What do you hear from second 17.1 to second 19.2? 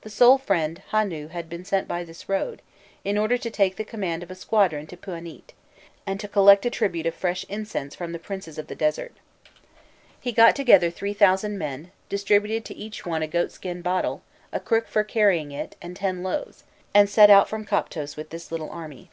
out from Koptos with this little army.